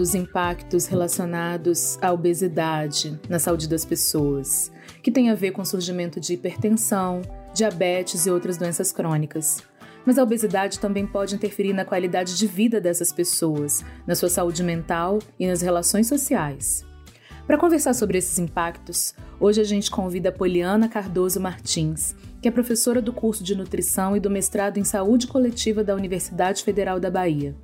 [0.00, 4.72] Dos impactos relacionados à obesidade na saúde das pessoas,
[5.02, 7.20] que tem a ver com o surgimento de hipertensão,
[7.52, 9.62] diabetes e outras doenças crônicas.
[10.06, 14.62] Mas a obesidade também pode interferir na qualidade de vida dessas pessoas, na sua saúde
[14.62, 16.82] mental e nas relações sociais.
[17.46, 22.50] Para conversar sobre esses impactos, hoje a gente convida a Poliana Cardoso Martins, que é
[22.50, 27.10] professora do curso de nutrição e do mestrado em saúde coletiva da Universidade Federal da
[27.10, 27.54] Bahia.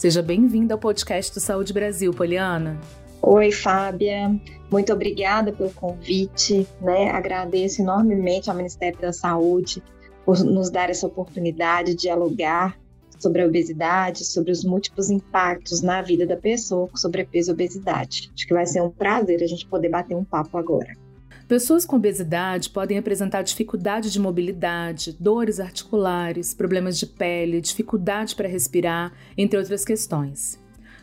[0.00, 2.80] Seja bem-vinda ao podcast do Saúde Brasil, Poliana.
[3.20, 4.34] Oi, Fábia.
[4.72, 7.10] Muito obrigada pelo convite, né?
[7.10, 9.82] Agradeço enormemente ao Ministério da Saúde
[10.24, 12.80] por nos dar essa oportunidade de dialogar
[13.18, 18.32] sobre a obesidade, sobre os múltiplos impactos na vida da pessoa com sobrepeso e obesidade.
[18.34, 20.96] Acho que vai ser um prazer a gente poder bater um papo agora.
[21.50, 28.46] Pessoas com obesidade podem apresentar dificuldade de mobilidade, dores articulares, problemas de pele, dificuldade para
[28.46, 30.60] respirar, entre outras questões.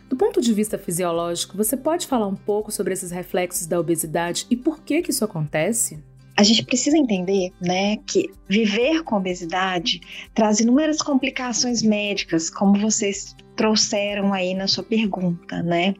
[0.08, 4.48] Do ponto de vista fisiológico, você pode falar um pouco sobre esses reflexos da obesidade
[4.50, 6.02] e por que, que isso acontece?
[6.38, 10.00] A gente precisa entender, né, que viver com obesidade
[10.34, 15.96] traz inúmeras complicações médicas, como vocês trouxeram aí na sua pergunta, né?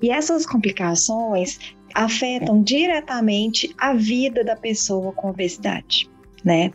[0.00, 1.58] E essas complicações
[1.94, 6.08] afetam diretamente a vida da pessoa com obesidade.
[6.42, 6.72] Né?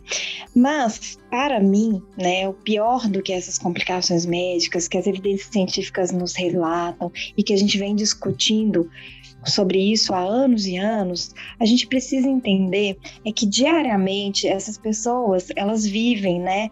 [0.54, 6.12] Mas, para mim, né, o pior do que essas complicações médicas que as evidências científicas
[6.12, 8.88] nos relatam e que a gente vem discutindo
[9.44, 15.48] sobre isso há anos e anos, a gente precisa entender é que diariamente essas pessoas
[15.56, 16.70] elas vivem, né,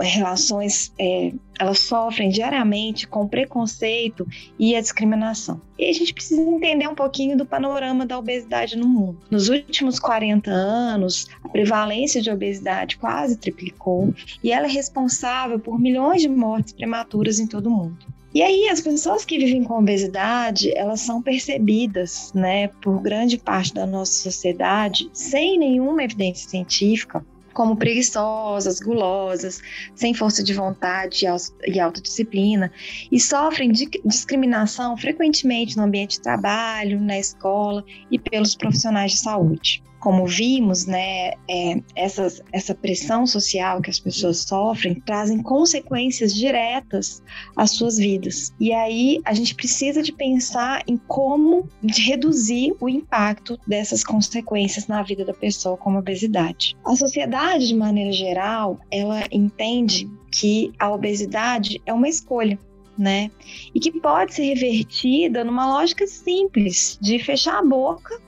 [0.00, 4.26] relações, é, elas sofrem diariamente com preconceito
[4.58, 5.60] e a discriminação.
[5.78, 9.18] E a gente precisa entender um pouquinho do panorama da obesidade no mundo.
[9.30, 15.78] Nos últimos 40 anos, a prevalência de obesidade quase triplicou e ela é responsável por
[15.78, 18.06] milhões de mortes prematuras em todo o mundo.
[18.34, 23.74] E aí as pessoas que vivem com obesidade, elas são percebidas, né, por grande parte
[23.74, 29.60] da nossa sociedade sem nenhuma evidência científica como preguiçosas, gulosas,
[29.94, 31.26] sem força de vontade
[31.66, 32.72] e autodisciplina,
[33.10, 39.18] e sofrem de discriminação frequentemente no ambiente de trabalho, na escola e pelos profissionais de
[39.18, 46.34] saúde como vimos, né, é, essas, essa pressão social que as pessoas sofrem trazem consequências
[46.34, 47.22] diretas
[47.56, 48.52] às suas vidas.
[48.58, 55.04] E aí a gente precisa de pensar em como reduzir o impacto dessas consequências na
[55.04, 56.76] vida da pessoa como a obesidade.
[56.84, 62.58] A sociedade, de maneira geral, ela entende que a obesidade é uma escolha.
[62.98, 63.30] Né?
[63.74, 68.20] E que pode ser revertida numa lógica simples de fechar a boca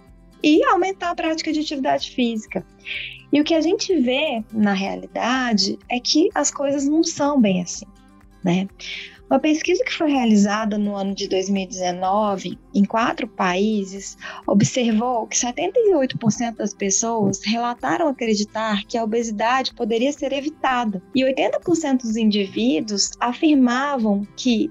[0.44, 2.66] e aumentar a prática de atividade física.
[3.32, 7.62] E o que a gente vê na realidade é que as coisas não são bem
[7.62, 7.86] assim,
[8.44, 8.68] né?
[9.30, 16.56] Uma pesquisa que foi realizada no ano de 2019 em quatro países observou que 78%
[16.56, 24.28] das pessoas relataram acreditar que a obesidade poderia ser evitada e 80% dos indivíduos afirmavam
[24.36, 24.70] que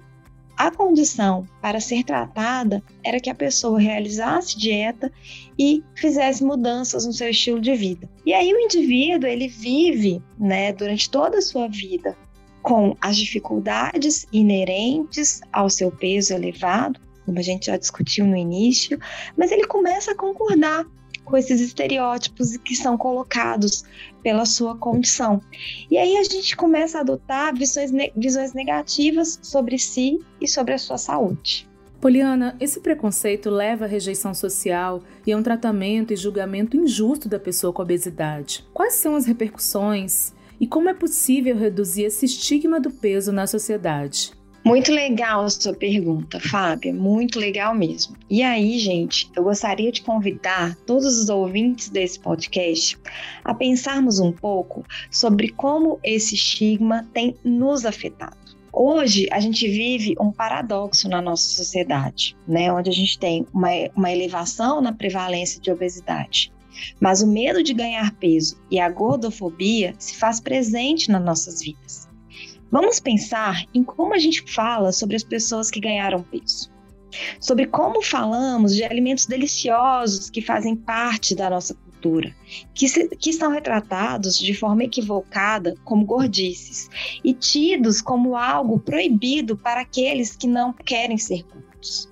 [0.57, 5.11] a condição para ser tratada era que a pessoa realizasse dieta
[5.57, 8.09] e fizesse mudanças no seu estilo de vida.
[8.25, 12.15] E aí o indivíduo ele vive, né, durante toda a sua vida
[12.61, 18.97] com as dificuldades inerentes ao seu peso elevado, como a gente já discutiu no início,
[19.37, 20.85] mas ele começa a concordar
[21.23, 23.83] com esses estereótipos que são colocados
[24.21, 25.41] pela sua condição.
[25.89, 30.77] E aí a gente começa a adotar visões, visões negativas sobre si e sobre a
[30.77, 31.67] sua saúde.
[32.03, 37.39] Poliana, esse preconceito leva à rejeição social e a um tratamento e julgamento injusto da
[37.39, 38.65] pessoa com obesidade.
[38.73, 44.33] Quais são as repercussões e como é possível reduzir esse estigma do peso na sociedade?
[44.65, 48.15] Muito legal a sua pergunta, Fábia, muito legal mesmo.
[48.29, 52.97] E aí, gente, eu gostaria de convidar todos os ouvintes desse podcast
[53.43, 58.37] a pensarmos um pouco sobre como esse estigma tem nos afetado.
[58.71, 62.71] Hoje, a gente vive um paradoxo na nossa sociedade, né?
[62.71, 66.53] Onde a gente tem uma, uma elevação na prevalência de obesidade.
[67.01, 72.02] Mas o medo de ganhar peso e a gordofobia se faz presente nas nossas vidas.
[72.73, 76.73] Vamos pensar em como a gente fala sobre as pessoas que ganharam peso.
[77.39, 82.35] sobre como falamos de alimentos deliciosos que fazem parte da nossa cultura,
[82.73, 86.89] que, se, que estão retratados de forma equivocada como gordices
[87.23, 92.11] e tidos como algo proibido para aqueles que não querem ser cultos.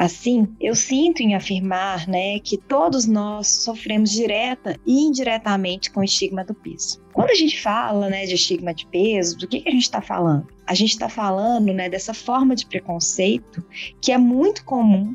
[0.00, 6.04] Assim, eu sinto em afirmar né, que todos nós sofremos direta e indiretamente com o
[6.04, 7.02] estigma do peso.
[7.12, 10.00] Quando a gente fala né, de estigma de peso, do que, que a gente está
[10.00, 10.46] falando?
[10.66, 13.62] A gente está falando né, dessa forma de preconceito
[14.00, 15.14] que é muito comum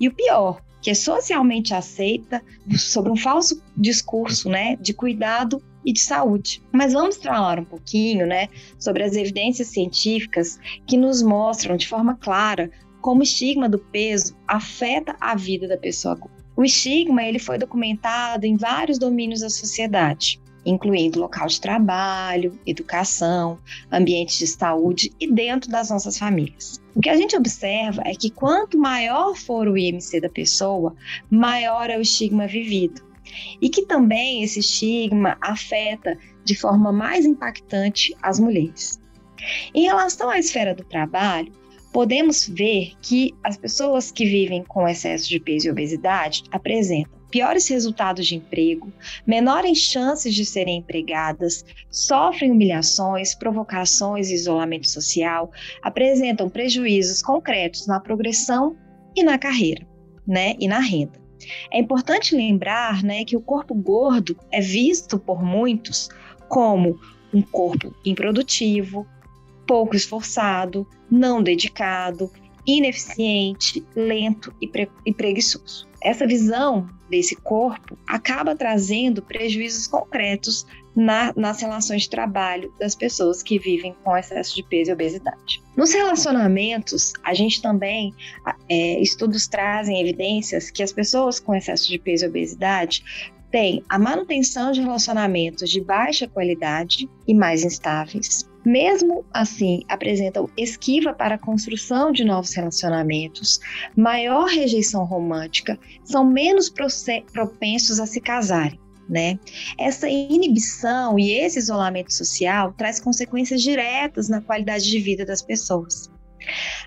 [0.00, 2.42] e o pior, que é socialmente aceita
[2.76, 6.60] sobre um falso discurso né, de cuidado e de saúde.
[6.72, 8.48] Mas vamos falar um pouquinho né,
[8.80, 10.58] sobre as evidências científicas
[10.88, 12.68] que nos mostram de forma clara
[13.04, 16.18] como o estigma do peso afeta a vida da pessoa.
[16.56, 23.58] O estigma ele foi documentado em vários domínios da sociedade, incluindo local de trabalho, educação,
[23.92, 26.80] ambientes de saúde e dentro das nossas famílias.
[26.94, 30.96] O que a gente observa é que quanto maior for o IMC da pessoa,
[31.30, 33.02] maior é o estigma vivido.
[33.60, 38.98] E que também esse estigma afeta de forma mais impactante as mulheres.
[39.74, 41.52] Em relação à esfera do trabalho,
[41.94, 47.68] podemos ver que as pessoas que vivem com excesso de peso e obesidade apresentam piores
[47.68, 48.92] resultados de emprego,
[49.24, 55.52] menores chances de serem empregadas, sofrem humilhações, provocações e isolamento social,
[55.84, 58.76] apresentam prejuízos concretos na progressão
[59.14, 59.86] e na carreira,
[60.26, 61.22] né, e na renda.
[61.72, 66.08] É importante lembrar, né, que o corpo gordo é visto por muitos
[66.48, 66.98] como
[67.32, 69.06] um corpo improdutivo,
[69.66, 72.30] pouco esforçado, não dedicado,
[72.66, 75.86] ineficiente, lento e, pre e preguiçoso.
[76.02, 83.42] Essa visão desse corpo acaba trazendo prejuízos concretos na, nas relações de trabalho das pessoas
[83.42, 85.62] que vivem com excesso de peso e obesidade.
[85.76, 88.14] Nos relacionamentos, a gente também,
[88.68, 93.02] é, estudos trazem evidências que as pessoas com excesso de peso e obesidade
[93.50, 101.12] têm a manutenção de relacionamentos de baixa qualidade e mais instáveis, mesmo assim, apresentam esquiva
[101.12, 103.60] para a construção de novos relacionamentos,
[103.96, 106.72] maior rejeição romântica, são menos
[107.32, 108.80] propensos a se casarem.
[109.06, 109.38] Né?
[109.78, 116.10] Essa inibição e esse isolamento social traz consequências diretas na qualidade de vida das pessoas.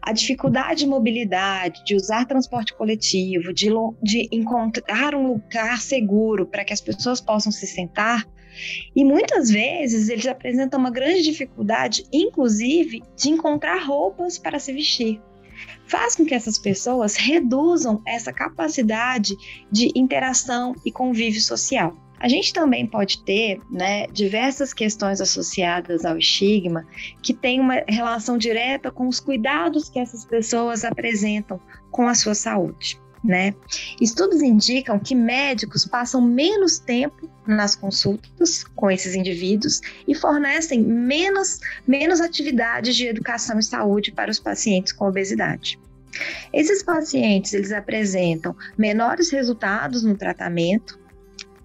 [0.01, 3.69] A dificuldade de mobilidade, de usar transporte coletivo, de,
[4.01, 8.25] de encontrar um lugar seguro para que as pessoas possam se sentar,
[8.95, 15.19] e muitas vezes eles apresentam uma grande dificuldade, inclusive, de encontrar roupas para se vestir.
[15.85, 19.35] Faz com que essas pessoas reduzam essa capacidade
[19.71, 21.95] de interação e convívio social.
[22.19, 26.85] A gente também pode ter né, diversas questões associadas ao estigma
[27.21, 31.59] que têm uma relação direta com os cuidados que essas pessoas apresentam
[31.91, 33.53] com a sua saúde né?
[33.99, 41.59] Estudos indicam que médicos passam menos tempo nas consultas com esses indivíduos e fornecem menos,
[41.85, 45.77] menos atividades de educação e saúde para os pacientes com obesidade.
[46.53, 50.97] Esses pacientes eles apresentam menores resultados no tratamento,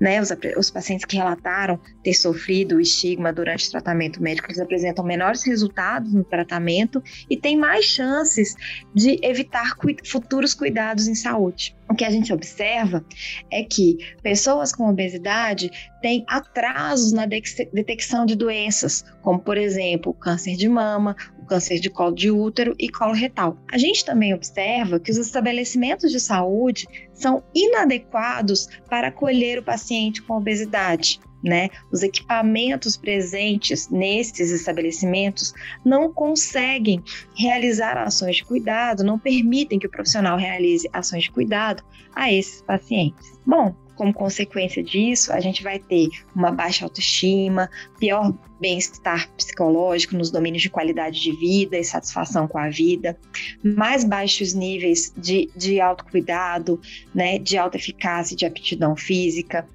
[0.02, 5.04] né, os, os, pacientes que relataram ter sofrido estigma durante o tratamento médico, eles apresentam
[5.04, 7.00] menores resultados no tratamento
[7.30, 8.56] e têm mais chances
[8.92, 11.76] de evitar cu futuros cuidados em saúde.
[11.92, 13.04] O que a gente observa
[13.50, 20.14] é que pessoas com obesidade têm atrasos na detecção de doenças, como, por exemplo, o
[20.14, 23.58] câncer de mama, o câncer de colo de útero e colo retal.
[23.70, 30.22] A gente também observa que os estabelecimentos de saúde são inadequados para acolher o paciente
[30.22, 31.20] com obesidade.
[31.42, 31.70] Né?
[31.90, 35.52] Os equipamentos presentes nesses estabelecimentos
[35.84, 37.02] não conseguem
[37.34, 41.82] realizar ações de cuidado, não permitem que o profissional realize ações de cuidado
[42.14, 43.40] a esses pacientes.
[43.44, 50.30] Bom, como consequência disso, a gente vai ter uma baixa autoestima, pior bem-estar psicológico nos
[50.30, 53.18] domínios de qualidade de vida e satisfação com a vida,
[53.62, 56.80] mais baixos níveis de, de autocuidado,
[57.12, 59.66] né, de alta eficácia e de aptidão física,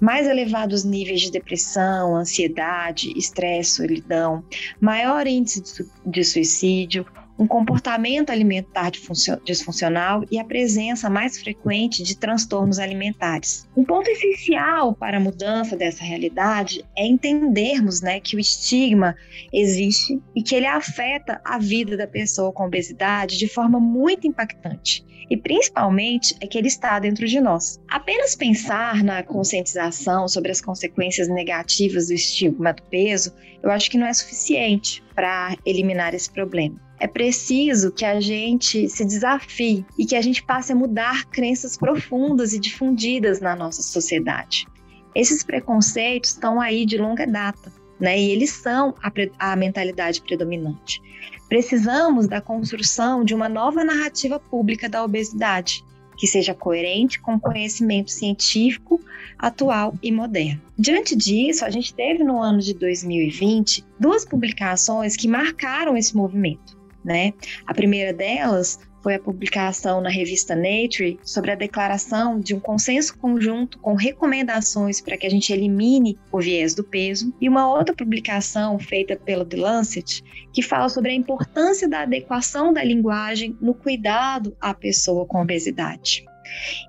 [0.00, 4.44] mais elevados níveis de depressão, ansiedade, estresse, solidão,
[4.80, 5.62] maior índice
[6.04, 7.06] de suicídio,
[7.38, 8.90] um comportamento alimentar
[9.44, 13.68] disfuncional e a presença mais frequente de transtornos alimentares.
[13.76, 19.16] Um ponto essencial para a mudança dessa realidade é entendermos né, que o estigma
[19.52, 25.04] existe e que ele afeta a vida da pessoa com obesidade de forma muito impactante.
[25.30, 27.80] E principalmente é que ele está dentro de nós.
[27.88, 33.96] Apenas pensar na conscientização sobre as consequências negativas do estigma do peso, eu acho que
[33.96, 40.06] não é suficiente para eliminar esse problema é preciso que a gente se desafie e
[40.06, 44.68] que a gente passe a mudar crenças profundas e difundidas na nossa sociedade.
[45.12, 48.16] Esses preconceitos estão aí de longa data, né?
[48.16, 51.02] E eles são a, a mentalidade predominante.
[51.48, 55.84] Precisamos da construção de uma nova narrativa pública da obesidade,
[56.16, 59.00] que seja coerente com o conhecimento científico
[59.36, 60.62] atual e moderno.
[60.78, 66.80] Diante disso, a gente teve no ano de 2020 duas publicações que marcaram esse movimento.
[67.04, 67.32] Né?
[67.66, 73.18] A primeira delas foi a publicação na revista Nature sobre a declaração de um consenso
[73.18, 77.94] conjunto com recomendações para que a gente elimine o viés do peso, e uma outra
[77.94, 83.74] publicação feita pelo The Lancet que fala sobre a importância da adequação da linguagem no
[83.74, 86.24] cuidado à pessoa com obesidade.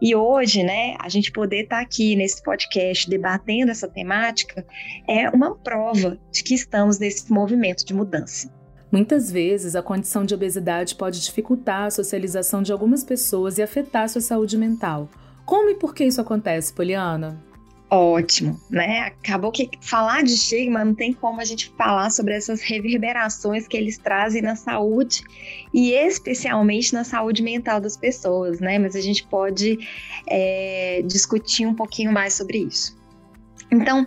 [0.02, 4.66] E hoje, né, a gente poder estar tá aqui nesse podcast debatendo essa temática
[5.08, 8.52] é uma prova de que estamos nesse movimento de mudança.
[8.94, 14.08] Muitas vezes, a condição de obesidade pode dificultar a socialização de algumas pessoas e afetar
[14.08, 15.10] sua saúde mental.
[15.48, 17.44] Como e por que isso acontece, Poliana?
[17.90, 19.00] Ótimo, né?
[19.00, 23.76] Acabou que falar de estigma não tem como a gente falar sobre essas reverberações que
[23.76, 25.24] eles trazem na saúde
[25.74, 28.78] e especialmente na saúde mental das pessoas, né?
[28.78, 29.80] Mas a gente pode
[30.28, 32.96] é, discutir um pouquinho mais sobre isso.
[33.72, 34.06] Então,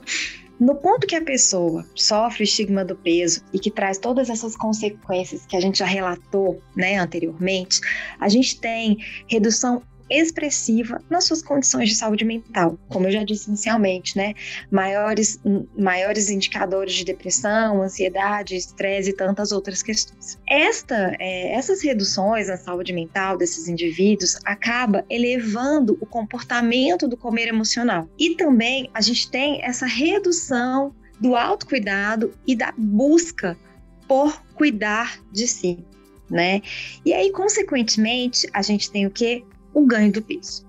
[0.58, 4.56] no ponto que a pessoa sofre o estigma do peso e que traz todas essas
[4.56, 7.80] consequências que a gente já relatou né, anteriormente,
[8.18, 8.96] a gente tem
[9.28, 14.34] redução expressiva nas suas condições de saúde mental, como eu já disse inicialmente, né?
[14.70, 15.40] Maiores,
[15.76, 20.38] maiores indicadores de depressão, ansiedade, estresse e tantas outras questões.
[20.48, 27.48] Esta, é, essas reduções na saúde mental desses indivíduos acaba elevando o comportamento do comer
[27.48, 28.08] emocional.
[28.18, 33.56] E também a gente tem essa redução do autocuidado e da busca
[34.06, 35.84] por cuidar de si,
[36.30, 36.62] né?
[37.04, 39.44] E aí, consequentemente, a gente tem o que?
[39.76, 40.66] O ganho do peso.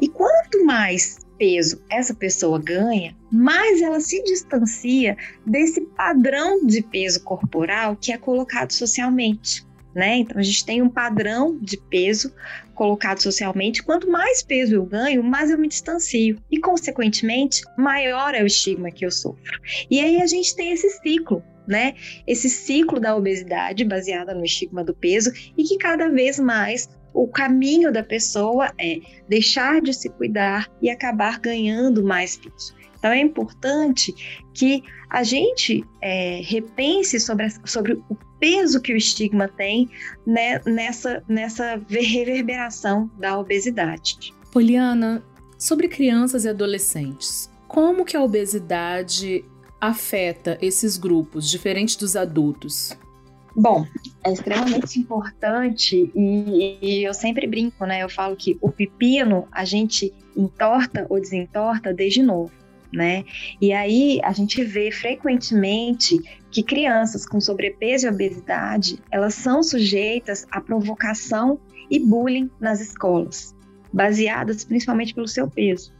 [0.00, 7.24] E quanto mais peso essa pessoa ganha, mais ela se distancia desse padrão de peso
[7.24, 9.66] corporal que é colocado socialmente.
[9.92, 10.18] Né?
[10.18, 12.32] Então a gente tem um padrão de peso
[12.74, 13.82] colocado socialmente.
[13.82, 18.90] Quanto mais peso eu ganho, mais eu me distancio e, consequentemente, maior é o estigma
[18.90, 19.60] que eu sofro.
[19.88, 21.42] E aí a gente tem esse ciclo.
[21.66, 21.94] Né?
[22.26, 27.28] Esse ciclo da obesidade baseada no estigma do peso e que cada vez mais o
[27.28, 32.74] caminho da pessoa é deixar de se cuidar e acabar ganhando mais peso.
[32.98, 34.14] Então é importante
[34.52, 39.88] que a gente é, repense sobre, sobre o peso que o estigma tem
[40.26, 44.34] né, nessa, nessa reverberação da obesidade.
[44.50, 45.22] Poliana,
[45.58, 49.44] sobre crianças e adolescentes, como que a obesidade
[49.80, 52.96] afeta esses grupos, diferente dos adultos?
[53.56, 53.86] Bom,
[54.24, 58.02] é extremamente importante e, e, eu sempre brinco, né?
[58.02, 62.52] Eu falo que o pepino a gente entorta ou desentorta desde novo,
[62.92, 63.24] né?
[63.60, 66.18] E aí a gente vê frequentemente
[66.50, 73.54] que crianças com sobrepeso e obesidade elas são sujeitas à provocação e bullying nas escolas,
[73.92, 75.92] baseadas principalmente pelo seu peso.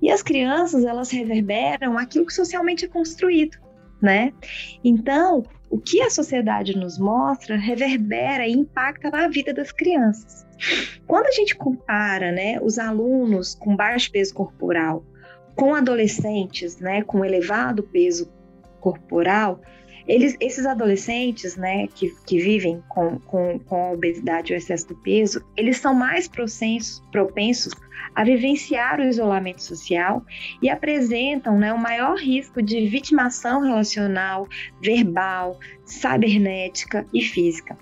[0.00, 3.58] E as crianças elas reverberam aquilo que socialmente é construído,
[4.02, 4.32] né?
[4.84, 10.44] Então o que a sociedade nos mostra reverbera e impacta na vida das crianças.
[11.06, 15.02] Quando a gente compara né, os alunos com baixo peso corporal
[15.54, 18.30] com adolescentes né, com elevado peso
[18.80, 19.60] corporal,
[20.06, 24.88] eles, esses adolescentes, né, que, que vivem com, com, com a obesidade e o excesso
[24.88, 27.72] do peso, eles são mais propensos, propensos
[28.14, 30.24] a vivenciar o isolamento social
[30.60, 34.46] e apresentam né, o maior risco de vitimação relacional,
[34.80, 37.76] verbal, cibernética e física.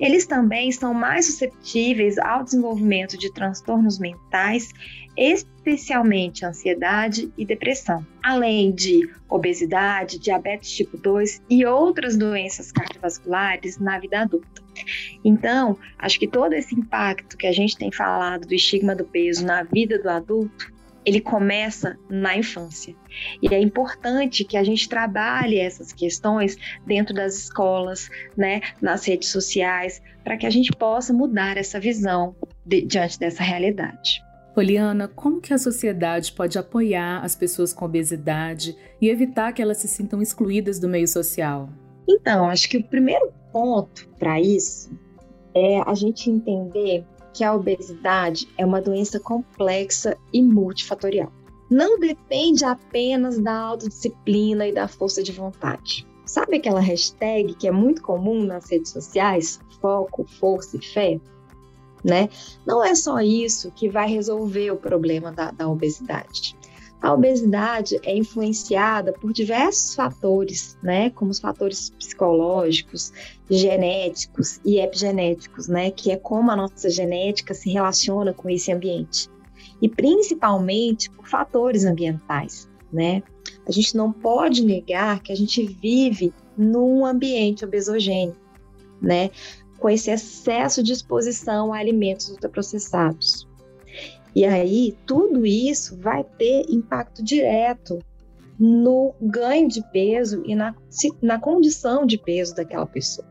[0.00, 4.70] Eles também são mais susceptíveis ao desenvolvimento de transtornos mentais,
[5.18, 13.98] especialmente ansiedade e depressão, além de obesidade, diabetes tipo 2 e outras doenças cardiovasculares na
[13.98, 14.62] vida adulta.
[15.24, 19.44] Então, acho que todo esse impacto que a gente tem falado do estigma do peso
[19.44, 20.72] na vida do adulto
[21.04, 22.94] ele começa na infância.
[23.40, 26.56] E é importante que a gente trabalhe essas questões
[26.86, 32.36] dentro das escolas, né, nas redes sociais, para que a gente possa mudar essa visão
[32.64, 34.22] de, diante dessa realidade.
[34.58, 39.76] Poliana, como que a sociedade pode apoiar as pessoas com obesidade e evitar que elas
[39.78, 41.68] se sintam excluídas do meio social?
[42.08, 44.90] Então, acho que o primeiro ponto para isso
[45.54, 51.32] é a gente entender que a obesidade é uma doença complexa e multifatorial.
[51.70, 56.04] Não depende apenas da autodisciplina e da força de vontade.
[56.26, 59.60] Sabe aquela hashtag que é muito comum nas redes sociais?
[59.80, 61.20] Foco, força e fé?
[62.04, 62.28] Né?
[62.66, 66.56] Não é só isso que vai resolver o problema da, da obesidade.
[67.00, 73.12] A obesidade é influenciada por diversos fatores, né, como os fatores psicológicos,
[73.48, 79.30] genéticos e epigenéticos, né, que é como a nossa genética se relaciona com esse ambiente.
[79.80, 83.22] E principalmente por fatores ambientais, né?
[83.66, 88.38] A gente não pode negar que a gente vive num ambiente obesogênico,
[89.00, 89.30] né?
[89.78, 93.46] Com esse excesso de exposição a alimentos ultraprocessados.
[94.34, 97.98] E aí, tudo isso vai ter impacto direto
[98.58, 100.74] no ganho de peso e na,
[101.22, 103.26] na condição de peso daquela pessoa.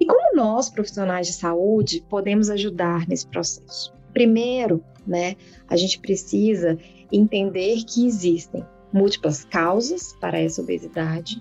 [0.00, 3.92] E como nós, profissionais de saúde, podemos ajudar nesse processo?
[4.12, 5.36] Primeiro, né,
[5.68, 6.78] a gente precisa
[7.12, 11.40] entender que existem múltiplas causas para essa obesidade,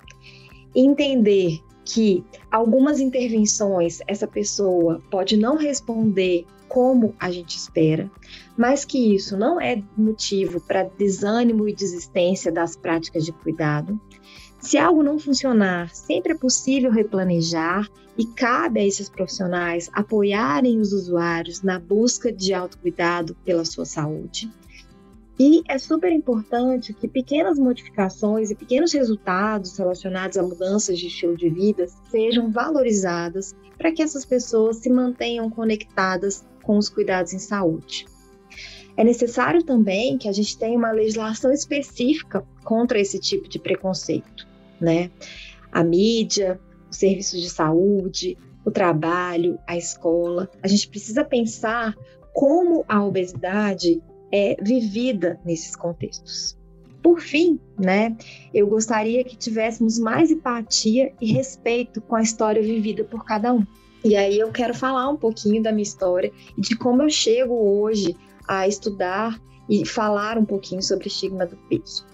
[0.75, 8.11] entender que algumas intervenções essa pessoa pode não responder como a gente espera,
[8.57, 13.97] mas que isso não é motivo para desânimo e desistência das práticas de cuidado.
[14.59, 20.91] Se algo não funcionar, sempre é possível replanejar e cabe a esses profissionais apoiarem os
[20.91, 24.51] usuários na busca de autocuidado pela sua saúde.
[25.39, 31.37] E é super importante que pequenas modificações e pequenos resultados relacionados a mudanças de estilo
[31.37, 37.39] de vida sejam valorizadas para que essas pessoas se mantenham conectadas com os cuidados em
[37.39, 38.07] saúde.
[38.97, 44.47] É necessário também que a gente tenha uma legislação específica contra esse tipo de preconceito,
[44.81, 45.11] né?
[45.71, 50.49] A mídia, os serviços de saúde, o trabalho, a escola.
[50.63, 51.95] A gente precisa pensar
[52.33, 56.57] como a obesidade é vivida nesses contextos.
[57.01, 58.17] Por fim, né,
[58.53, 63.65] eu gostaria que tivéssemos mais empatia e respeito com a história vivida por cada um.
[64.03, 67.53] E aí eu quero falar um pouquinho da minha história e de como eu chego
[67.53, 68.15] hoje
[68.47, 72.05] a estudar e falar um pouquinho sobre estigma do peso.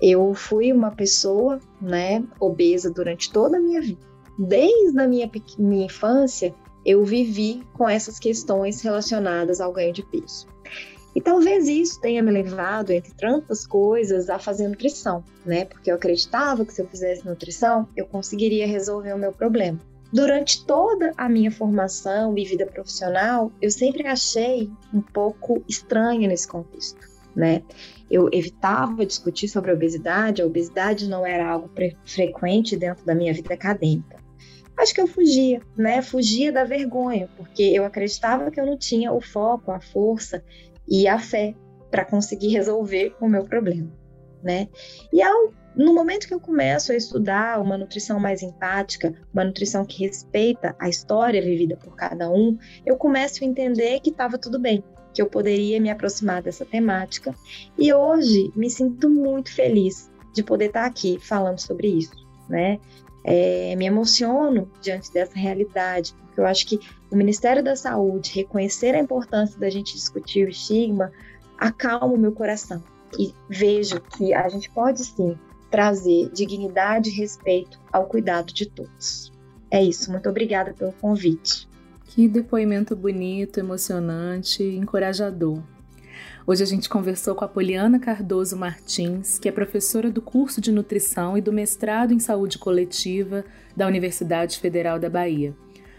[0.00, 4.00] Eu fui uma pessoa, né, obesa durante toda a minha vida.
[4.38, 10.46] Desde a minha, minha infância, eu vivi com essas questões relacionadas ao ganho de peso.
[11.14, 15.64] E talvez isso tenha me levado, entre tantas coisas, a fazer nutrição, né?
[15.64, 19.78] Porque eu acreditava que se eu fizesse nutrição, eu conseguiria resolver o meu problema.
[20.12, 26.48] Durante toda a minha formação e vida profissional, eu sempre achei um pouco estranha nesse
[26.48, 27.00] contexto,
[27.34, 27.62] né?
[28.10, 31.70] Eu evitava discutir sobre a obesidade, a obesidade não era algo
[32.04, 34.18] frequente dentro da minha vida acadêmica.
[34.76, 36.02] Acho que eu fugia, né?
[36.02, 40.44] Fugia da vergonha, porque eu acreditava que eu não tinha o foco, a força
[40.88, 41.54] e a fé
[41.90, 43.90] para conseguir resolver o meu problema,
[44.42, 44.68] né?
[45.12, 49.84] E ao, no momento que eu começo a estudar uma nutrição mais empática, uma nutrição
[49.84, 54.58] que respeita a história vivida por cada um, eu começo a entender que estava tudo
[54.58, 57.34] bem, que eu poderia me aproximar dessa temática.
[57.78, 62.12] E hoje me sinto muito feliz de poder estar aqui falando sobre isso,
[62.48, 62.78] né?
[63.24, 69.00] É, me emociono diante dessa realidade, eu acho que o Ministério da Saúde reconhecer a
[69.00, 71.12] importância da gente discutir o estigma
[71.58, 72.82] acalma o meu coração
[73.18, 75.38] e vejo que a gente pode sim
[75.70, 79.32] trazer dignidade e respeito ao cuidado de todos.
[79.70, 81.68] É isso, muito obrigada pelo convite.
[82.04, 85.60] Que depoimento bonito, emocionante e encorajador.
[86.46, 90.70] Hoje a gente conversou com a Poliana Cardoso Martins, que é professora do curso de
[90.70, 93.44] nutrição e do mestrado em saúde coletiva
[93.74, 95.56] da Universidade Federal da Bahia.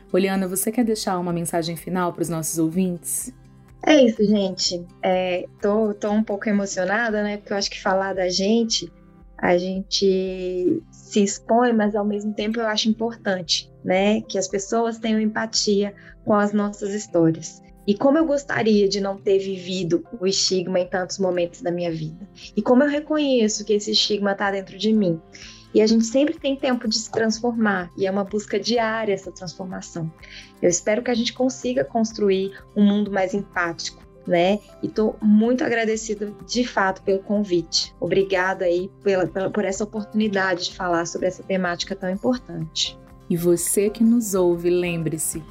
[0.09, 3.33] Poliana, você quer deixar uma mensagem final para os nossos ouvintes?
[3.85, 4.83] É isso, gente.
[5.03, 7.37] É, tô, tô um pouco emocionada, né?
[7.37, 8.91] Porque eu acho que falar da gente,
[9.37, 14.21] a gente se expõe, mas ao mesmo tempo eu acho importante, né?
[14.21, 17.61] Que as pessoas tenham empatia com as nossas histórias.
[17.87, 21.91] E como eu gostaria de não ter vivido o estigma em tantos momentos da minha
[21.91, 22.27] vida.
[22.57, 25.21] E como eu reconheço que esse estigma está dentro de mim.
[25.75, 29.29] E a gente sempre tem tempo de se transformar, e é uma busca diária essa
[29.29, 30.09] transformação.
[30.61, 34.59] Eu espero que a gente consiga construir um mundo mais empático, né?
[34.81, 37.93] E estou muito agradecida de fato pelo convite.
[37.99, 42.97] Obrigada aí pela, pela, por essa oportunidade de falar sobre essa temática tão importante.
[43.29, 45.43] E você que nos ouve, lembre-se,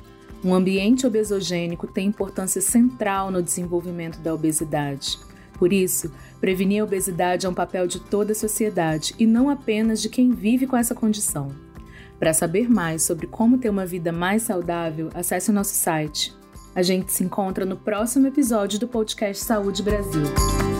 [0.42, 5.18] um ambiente obesogênico tem importância central no desenvolvimento da obesidade.
[5.58, 10.02] Por isso, prevenir a obesidade é um papel de toda a sociedade e não apenas
[10.02, 11.48] de quem vive com essa condição.
[12.18, 16.34] Para saber mais sobre como ter uma vida mais saudável, acesse o nosso site.
[16.74, 20.73] A gente se encontra no próximo episódio do podcast Saúde Brasil.